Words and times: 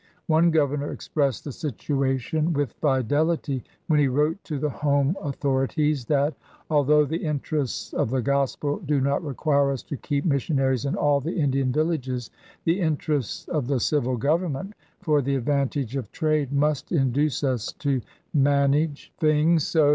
One 0.25 0.49
governor 0.49 0.91
expressed 0.91 1.43
the 1.43 1.51
situation 1.51 2.53
with 2.53 2.73
fidelity 2.81 3.63
when 3.85 3.99
he 3.99 4.07
wrote 4.07 4.43
to 4.45 4.57
the 4.57 4.71
home 4.71 5.15
authori 5.21 5.69
ties 5.69 6.05
that, 6.05 6.33
''although 6.71 7.05
the 7.07 7.23
interests 7.23 7.93
of 7.93 8.09
the 8.09 8.23
Gospel 8.23 8.79
do 8.87 8.99
not 8.99 9.23
require 9.23 9.69
us 9.71 9.83
to 9.83 9.97
keep 9.97 10.25
missionaries 10.25 10.85
in 10.85 10.95
all 10.95 11.19
the 11.21 11.39
Indian 11.39 11.71
villages, 11.71 12.31
the 12.63 12.79
interests 12.81 13.47
of 13.49 13.67
the 13.67 13.79
civil 13.79 14.17
government 14.17 14.73
for 15.01 15.21
the 15.21 15.35
advantage 15.35 15.95
of 15.95 16.11
trade 16.11 16.51
must 16.51 16.91
induce 16.91 17.43
us 17.43 17.71
to 17.73 18.01
manage 18.33 19.13
1* 19.21 19.55
f• 19.57 19.63
I. 19.79 19.89